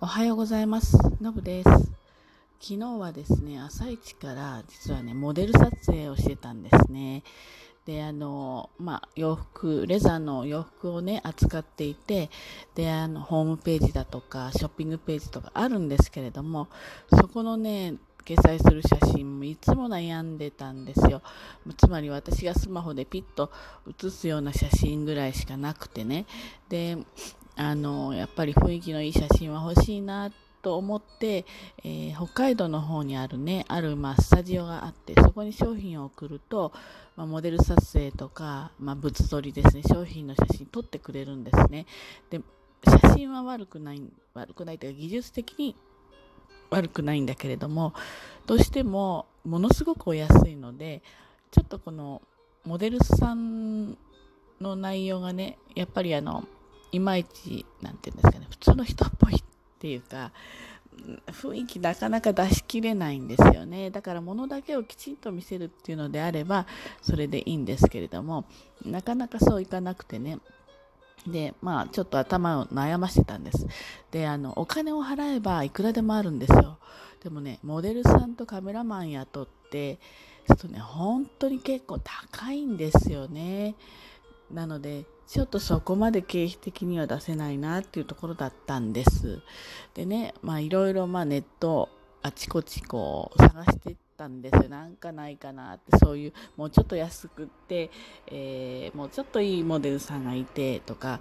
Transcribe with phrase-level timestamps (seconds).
[0.00, 0.96] おはようございます。
[1.20, 1.68] のぶです。
[2.60, 7.24] 昨日はですね、朝一から実はね、モデル撮影をしてたんですね。
[7.84, 12.30] で、あの、まあ、洋服、レザーの洋服をね、扱っていて、
[12.76, 16.68] で、あの、ホームページだとか、ショッピングページとかあるんですけれども、
[17.10, 17.94] そこのね、
[18.28, 21.22] 掲載する写真もいつも悩んでたんですよ。
[21.78, 23.50] つまり私がスマホでピッと
[23.86, 26.26] 写すような写真ぐらいしかなくてね。
[26.68, 26.98] で、
[27.56, 31.46] あの、やっぱり雰囲気のいい写真は欲しいなと思って、
[31.82, 36.72] えー、北海道の方にあるね、ある、まあ、スタジオがあって、そこに商品を送ると、
[37.16, 41.86] まあ、モデル撮影とか、まあ、物撮りですね、商品の写真撮ってくれるんですね。
[42.28, 42.42] で、
[42.84, 44.02] 写真は悪くない、
[44.34, 45.74] 悪くないというか、技術的に
[46.70, 47.94] 悪くないんだけれども、
[48.46, 51.02] どうしても、ものすごくお安いので、
[51.50, 52.22] ちょっとこの、
[52.64, 53.96] モデルさん
[54.60, 56.44] の内容がね、やっぱりあの、
[56.92, 59.42] いまいち、なんていうんですかね、普通の人っぽいっ
[59.78, 60.32] ていうか、
[61.26, 63.90] 雰囲気なかなか出しきれないんですよね。
[63.90, 66.66] だから物だけをきちんと見せるっていうのであれば、
[67.02, 68.44] それでいいんですけれども、
[68.84, 70.38] なかなかそういかなくてね。
[71.26, 73.66] で、まあ、ちょっと頭を悩ましてたんです。
[74.10, 76.78] で、あの、お金を払えばいくらでもあるんですよ。
[77.22, 79.96] でもね、モデルさんとカメラマン雇って、
[80.46, 83.74] ちょっとね、本当に結構高いんですよね。
[84.50, 89.40] なので、ちょっとそこまで経費的には出せないなっていうところだったんです。
[89.94, 91.90] でね、まあいろいろまあネット
[92.22, 94.68] あちこちこう探してたんですよ。
[94.68, 97.90] なんかないかなって、そういうもうちょっと安くって、
[98.26, 101.20] えー、もうちょっといいモデルさんがいてとか、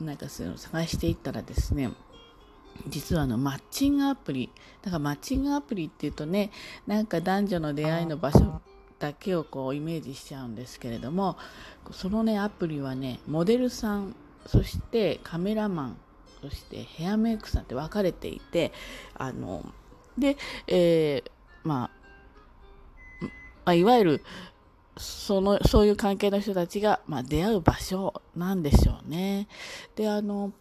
[0.00, 1.90] なんかそういうの探していったらですね、
[2.86, 4.50] 実はあのマッチングアプリ、
[4.82, 6.50] だからマッチングアプリっていうとね、
[6.86, 8.60] なんか男女の出会いの場所
[8.98, 11.36] だけをこうイメージしちゃうんですけれども
[11.92, 14.14] そのねアプリはねモデルさん
[14.46, 15.96] そしてカメラマン
[16.40, 18.72] そしてヘアメイクさんって分かれていて
[19.14, 19.64] あの
[20.16, 21.30] で、えー、
[21.62, 21.97] まあ、
[23.68, 24.24] まいわゆる
[24.96, 29.46] そのそういう関係の人たちが、まあ、出会う場所なんでしょうね。
[29.94, 30.52] であの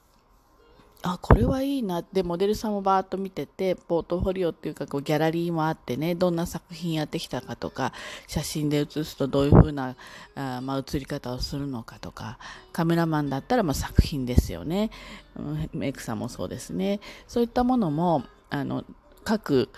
[1.03, 1.99] あこれはいいな。
[1.99, 7.93] ってモデルさんもバーッと見ててポートフォリオっていうかこうギャラリーもあってねどんな作品やってきたかとか
[8.27, 9.95] 写真で写すとどういう風な
[10.35, 12.39] あまあ、写り方をするのかとか
[12.73, 14.91] カメラマンだったらま作品ですよね、
[15.37, 16.99] うん、メイクさんもそうですね。
[17.27, 18.83] そういったものもあの
[19.23, 19.69] 各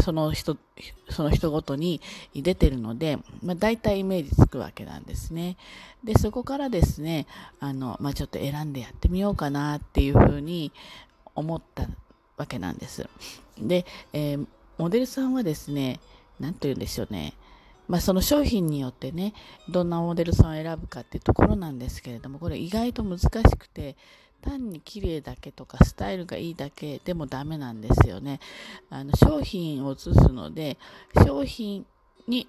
[0.00, 0.56] その人、
[1.10, 2.00] その人ごとに
[2.34, 5.56] 出てるので、まあ、大体イメージつくわけなんですね。
[6.02, 7.26] で、そこからですね、
[7.60, 10.72] あの、まあ、ちょっと選んでやってみようかなっていうふうに
[11.34, 11.86] 思った
[12.36, 13.08] わけなんです。
[13.58, 14.46] で、えー、
[14.78, 16.00] モデルさんはですね、
[16.40, 17.34] なんと言うんでしょうね、
[17.88, 19.34] まあ、その商品によってね、
[19.68, 23.96] どんなモデルさんを選ぶかっていうところなんですけれども、これ意外と難しくて、
[24.42, 28.40] 単に綺麗だけとかスタイルがいいだけでもダメなんですよね。
[28.90, 30.78] あの商品を写すので、
[31.26, 31.86] 商品
[32.26, 32.48] に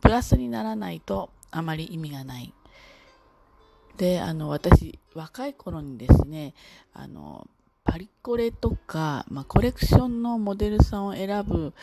[0.00, 2.54] プラスにならないとあまり意味がない。
[3.96, 6.54] で、あの、私、若い頃にですね、
[6.94, 7.46] あの、
[7.84, 11.74] パリコレとか、まあ、コレクションのモデルさんを選ぶ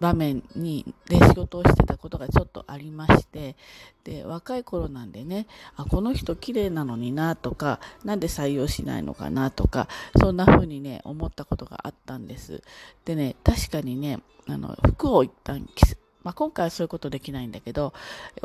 [0.00, 3.54] 場面にで仕事をしてたことがちょっとありまして
[4.02, 9.88] で若い頃なんでねあこの人綺麗なのになとかなんで採用しないのかなとか
[10.18, 12.62] そんな風にね思ったことがあったんです
[13.04, 17.92] でね確かにねあの服を一旦着せまあ、今回はそういうことできないんだけど、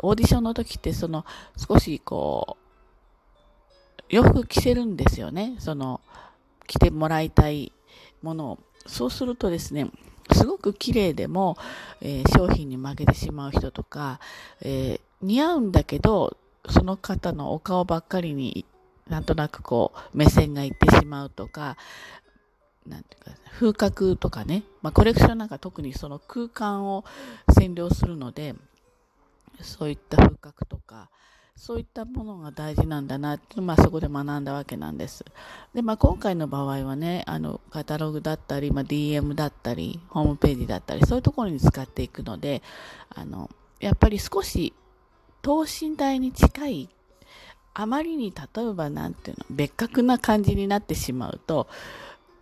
[0.02, 1.24] オーディションの時ってその
[1.56, 5.56] 少しこう、洋服着せるんですよね。
[5.58, 6.02] その、
[6.66, 7.72] 着てもらいたい
[8.22, 8.58] ものを。
[8.86, 9.90] そうするとですね、
[10.34, 11.56] すごく綺麗でも、
[12.00, 14.20] えー、商品に負けてしまう人とか、
[14.60, 16.36] えー、似合うんだけど、
[16.68, 18.64] その方のお顔ばっかりに
[19.08, 21.76] なんとなくこう目線がいってしまうとか、
[22.86, 27.04] なんていうか、風格とかね、まあ、コレクションなんか特にその空間を
[27.48, 28.54] 占領するので、
[29.60, 31.10] そういった風格とか、
[31.60, 35.26] そういったものが大事なんだなって、まあ、そこで学んだわけなんです。
[35.74, 42.62] で、まあ、今回の場合はね、あの、カタログだったり、まあ、DM だったり、ホームページだったり、そういうところに使っていくので、
[43.14, 44.72] あの、やっぱり少し
[45.42, 46.88] 等身大に近い、
[47.74, 51.68] あまりに例えばなんていうの、別格な感じになってしまうと、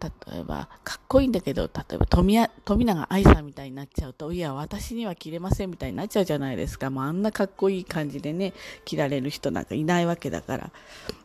[0.00, 6.91] 例えば、かっこいいんだけど、例えば富富永愛さんみたいになっちゃうと、いや、私には着れませんみたいになっちゃうじゃないですか。
[6.91, 8.53] もうあんなかっこいい感じでね、
[8.85, 10.73] 着られる人なんかいないわけだから。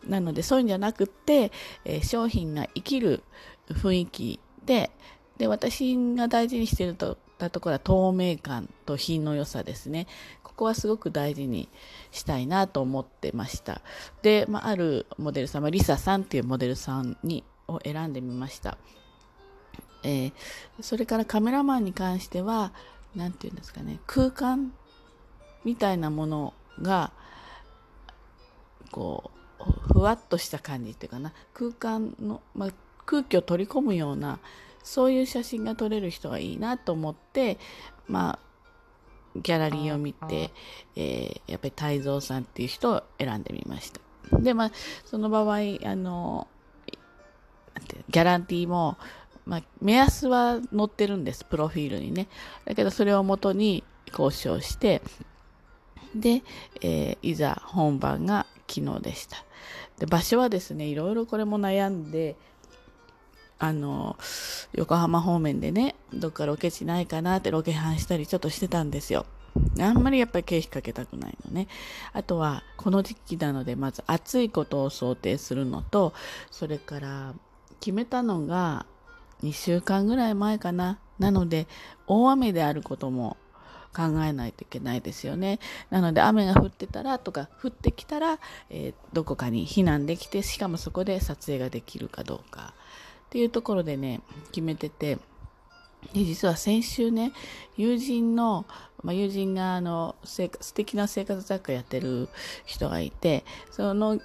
[0.08, 1.52] なので、そういうんじゃなくって、
[1.86, 3.24] えー、商品が生きる
[3.70, 4.92] 雰囲気で、
[5.38, 10.08] で、私が大事にしてるとたところは透明感と品の良さですね。
[10.44, 11.70] ここはすごく大事に
[12.12, 13.81] したいなと思ってました。
[14.22, 18.77] で、まあ、あるモデルさん、リサさんっていうモデルさんにを選んでみました。
[20.04, 20.33] えー、
[20.81, 22.74] それからカメラマンに関しては、
[23.15, 24.74] 何て言うんですかね、空間
[25.63, 27.12] みたいなものが、
[28.92, 32.69] こう、ふわっとした感じっていうかな、空間の、まあ、
[33.06, 34.39] 空気を取り込むような、
[34.83, 37.57] そういう写真が撮れる人がいいなと思って、
[38.07, 38.39] まあ、
[39.36, 40.51] ギャラリーを見て、
[40.95, 44.01] えー、やっぱり泰造さんっていう人を選んでみました。
[44.39, 44.71] で、まあ、
[45.06, 46.48] その場合、あの、
[48.10, 48.98] ギャランティーも、
[49.46, 52.28] まあ、目安は載ってるんです、プロフィールにね。
[52.66, 55.02] だけど、それをもとに交渉して、
[56.16, 56.44] で、
[56.81, 59.44] えー、いざ本番が昨日でした。
[60.00, 62.36] で、場所はですね、いろいろこれも悩んで、
[63.60, 64.18] あの、
[64.74, 69.25] 横浜方面でね、どっかロケ地ないかなってロケハンしたりちょっとしてたんですよ。
[69.80, 71.68] あんまりやっぱり経費かけたくないのね。
[72.12, 76.14] あとは、この時期なので、まず暑いことを想定するのと、
[76.52, 77.34] それから
[77.80, 78.86] 決めたのが
[79.44, 81.00] 2週間ぐらい前かな。
[81.19, 81.68] なので、
[82.07, 83.38] 大雨であることも
[83.94, 85.60] 考えないといけないですよね。
[85.89, 88.39] なので雨が降ってたらとか降ってきたら、
[88.69, 92.74] えー、どこかに避難できてしかもそこで撮影ができるかどうか
[93.27, 94.21] っていうところでね
[94.51, 95.19] 決めてて
[96.13, 97.31] で実は先週ね
[97.77, 98.65] 友人の、
[99.04, 102.27] まあ、友人があの素敵な生活雑貨やってる
[102.65, 104.19] 人がいてその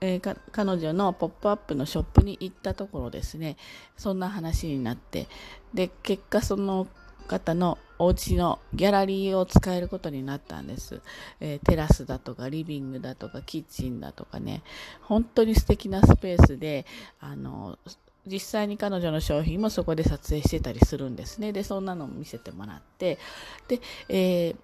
[0.00, 3.56] えー、彼女のポップアップのショップに行ったところですね。
[3.96, 5.26] そんな話になって。
[5.74, 6.86] で結果その
[7.26, 11.00] 方のお家のギャラリーを使えることになったんです、
[11.40, 14.62] えー、テラスだとかリビングだとかキッチンだとかね。
[15.02, 16.86] 本当に素敵なスペースで
[17.20, 17.78] あの
[18.26, 21.52] 実際に彼女の商品もそこで撮影してたりするんですね。
[21.52, 23.18] でそんなのも見せてもらって。
[23.68, 24.56] で、えー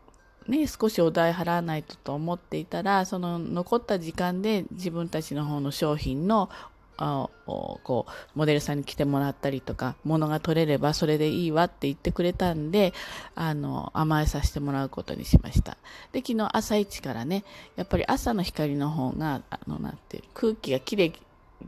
[0.49, 6.51] ね、少しお代払わないとと思っていたら、その残った時間で自分たちの方の商品の
[6.99, 12.93] あこうモデルさんに来てもらったりとか物が取れればそれでいいわって言ってくれたんで
[13.35, 15.77] あの甘えさせてもらうことにしました。
[16.13, 17.45] で昨日朝一からね
[17.77, 21.13] やっぱり朝の光の方があのなって空気がきれい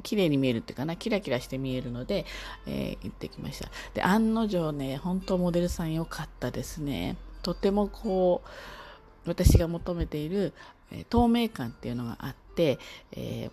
[0.03, 2.27] 綺麗に見えるっていうかなキラキラして見えるので、
[2.67, 3.71] えー、行ってきました。
[3.95, 7.17] で案の定ね本当モデルさん良かったですね。
[7.45, 10.53] とてもこう私が求めている、
[10.91, 12.79] え、透明感っていうのがあって、
[13.13, 13.51] え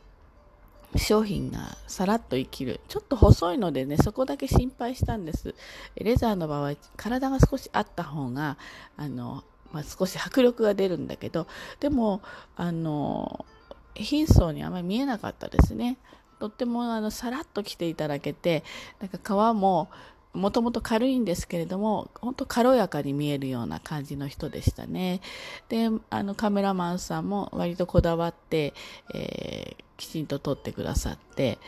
[0.94, 2.80] ー、商品がさらっと生きる。
[2.88, 5.56] ちょっと細いのでね、そこだけ心配したんです。
[5.96, 8.58] レザーの場合、体が少しあった方が、
[8.98, 11.48] あの、まあ、少し迫力が出るんだけど、
[11.80, 12.22] でも、
[12.56, 13.46] あの、
[13.94, 15.98] 貧相にあまり見えなかったですね。
[16.40, 18.64] とってもあのさらっと着ていただけて、
[19.00, 19.90] なんか皮も
[20.34, 25.22] もともと軽いんですけれども、本当軽やかに見えるような感じの人でしたね。
[25.70, 28.74] で、あのカメラマンさんも割とこだわって、
[29.14, 31.60] えー、きちんと撮ってくださって、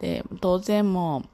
[0.00, 1.28] で、当然もう、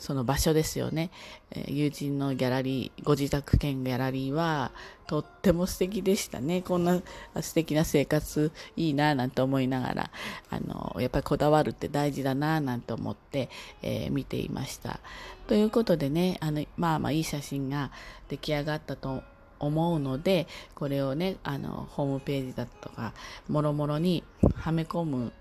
[0.00, 1.10] その場所ですよね、
[1.50, 4.72] えー、友人のギャラリー、ご自宅兼ギャラリーは
[5.06, 6.62] とっても素敵でしたね。
[6.62, 7.02] こんな
[7.42, 10.10] 素敵な生活いいななんて思いながら、
[10.48, 13.50] あの、やっぱりこだわるって大事だななんて思って、
[13.82, 15.00] えー、見ていました。
[15.46, 17.90] ということでね、あの、まあまあいい写真が
[18.28, 19.22] 出来上がったと
[19.58, 23.12] 思うので、これをね、あの、ホームページだとか、
[23.48, 24.24] もろもろに
[24.54, 25.32] はめ込む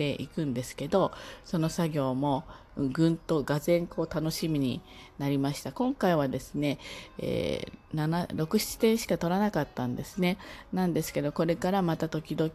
[0.00, 1.12] ていくんですけど
[1.44, 2.44] その作業も
[2.88, 4.80] ぐんとがぜんこう楽しみに
[5.18, 5.72] なりました。
[5.72, 6.78] 今回はですね、
[7.18, 10.38] えー、67点しか取らなかったんですね。
[10.72, 12.52] なんですけどこれからまた時々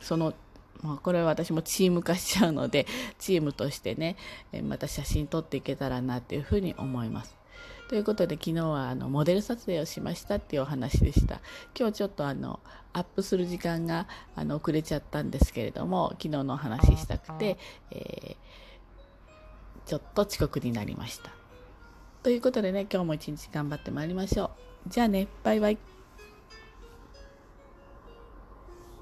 [0.00, 0.34] その
[0.82, 2.86] まあ、これは私もチーム化しちゃうので
[3.18, 4.16] チームとしてね
[4.64, 7.34] また写真撮っていけたらなっていうふうに思います。
[7.88, 11.40] ということで昨日はあのモデル撮影をしましたっていうお話でした。
[11.78, 12.60] 今日ちょっとあの
[12.92, 17.58] アップする時間があの遅れちゃったんですけれども昨日のお話したくて、
[17.90, 18.36] えー、
[19.86, 21.30] ちょっと遅刻になりました。
[22.22, 24.50] ということでね今日も一日頑張ってまいりましょ
[24.86, 24.88] う。
[24.88, 25.78] じゃあねバイバイ。